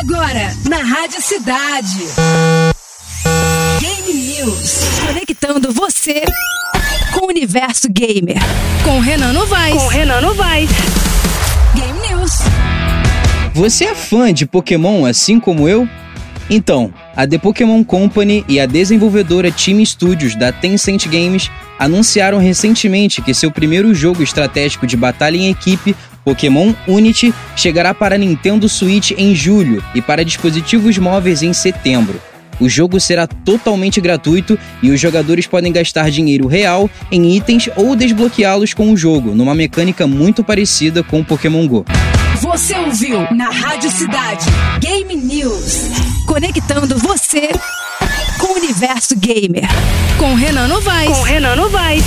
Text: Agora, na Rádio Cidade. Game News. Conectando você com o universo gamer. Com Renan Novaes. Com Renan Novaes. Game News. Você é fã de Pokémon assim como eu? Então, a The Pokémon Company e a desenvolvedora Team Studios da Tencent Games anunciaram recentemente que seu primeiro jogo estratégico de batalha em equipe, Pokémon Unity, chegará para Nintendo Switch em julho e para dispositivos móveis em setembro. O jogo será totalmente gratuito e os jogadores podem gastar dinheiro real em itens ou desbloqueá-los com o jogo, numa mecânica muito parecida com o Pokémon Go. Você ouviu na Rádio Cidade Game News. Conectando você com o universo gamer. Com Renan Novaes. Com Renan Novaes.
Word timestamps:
Agora, 0.00 0.56
na 0.66 0.78
Rádio 0.78 1.20
Cidade. 1.20 1.98
Game 3.80 4.18
News. 4.18 4.78
Conectando 5.06 5.70
você 5.74 6.22
com 7.12 7.26
o 7.26 7.28
universo 7.28 7.86
gamer. 7.90 8.38
Com 8.82 8.98
Renan 8.98 9.34
Novaes. 9.34 9.74
Com 9.74 9.88
Renan 9.88 10.22
Novaes. 10.22 10.70
Game 11.74 11.98
News. 12.08 12.32
Você 13.52 13.84
é 13.84 13.94
fã 13.94 14.32
de 14.32 14.46
Pokémon 14.46 15.04
assim 15.04 15.38
como 15.38 15.68
eu? 15.68 15.86
Então, 16.48 16.94
a 17.14 17.26
The 17.26 17.36
Pokémon 17.36 17.84
Company 17.84 18.42
e 18.48 18.58
a 18.58 18.64
desenvolvedora 18.64 19.52
Team 19.52 19.84
Studios 19.84 20.34
da 20.34 20.50
Tencent 20.50 21.08
Games 21.08 21.50
anunciaram 21.78 22.38
recentemente 22.38 23.20
que 23.20 23.34
seu 23.34 23.50
primeiro 23.50 23.94
jogo 23.94 24.22
estratégico 24.22 24.86
de 24.86 24.96
batalha 24.96 25.36
em 25.36 25.50
equipe, 25.50 25.94
Pokémon 26.30 26.72
Unity, 26.86 27.34
chegará 27.56 27.92
para 27.92 28.16
Nintendo 28.16 28.68
Switch 28.68 29.10
em 29.18 29.34
julho 29.34 29.82
e 29.96 30.00
para 30.00 30.24
dispositivos 30.24 30.96
móveis 30.96 31.42
em 31.42 31.52
setembro. 31.52 32.20
O 32.60 32.68
jogo 32.68 33.00
será 33.00 33.26
totalmente 33.26 34.00
gratuito 34.00 34.56
e 34.80 34.90
os 34.90 35.00
jogadores 35.00 35.48
podem 35.48 35.72
gastar 35.72 36.08
dinheiro 36.08 36.46
real 36.46 36.88
em 37.10 37.36
itens 37.36 37.68
ou 37.74 37.96
desbloqueá-los 37.96 38.74
com 38.74 38.92
o 38.92 38.96
jogo, 38.96 39.34
numa 39.34 39.56
mecânica 39.56 40.06
muito 40.06 40.44
parecida 40.44 41.02
com 41.02 41.18
o 41.18 41.24
Pokémon 41.24 41.66
Go. 41.66 41.84
Você 42.40 42.76
ouviu 42.78 43.26
na 43.32 43.50
Rádio 43.50 43.90
Cidade 43.90 44.46
Game 44.78 45.16
News. 45.16 45.88
Conectando 46.28 46.96
você 46.96 47.48
com 48.38 48.52
o 48.52 48.56
universo 48.56 49.16
gamer. 49.16 49.64
Com 50.16 50.34
Renan 50.34 50.68
Novaes. 50.68 51.08
Com 51.08 51.22
Renan 51.22 51.56
Novaes. 51.56 52.04